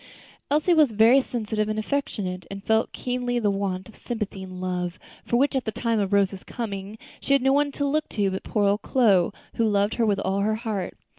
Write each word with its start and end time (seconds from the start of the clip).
Elsie 0.49 0.73
was 0.73 0.93
very 0.93 1.21
sensitive 1.21 1.69
and 1.69 1.77
affectionate, 1.77 2.47
and 2.49 2.63
felt 2.63 2.91
keenly 2.91 3.37
the 3.37 3.51
want 3.51 3.87
of 3.87 3.95
sympathy 3.95 4.41
and 4.41 4.59
love, 4.59 4.97
for 5.27 5.37
which, 5.37 5.55
at 5.55 5.63
the 5.63 5.71
time 5.71 5.99
of 5.99 6.11
Rose's 6.11 6.43
coming, 6.43 6.97
she 7.19 7.33
had 7.33 7.43
no 7.43 7.53
one 7.53 7.71
to 7.71 7.85
look 7.85 8.09
to 8.09 8.31
but 8.31 8.41
poor 8.41 8.65
old 8.65 8.81
Chloe, 8.81 9.29
who 9.57 9.63
loved 9.63 9.93
her 9.93 10.05
with 10.07 10.17
all 10.21 10.39
her 10.39 10.55
heart. 10.55 10.97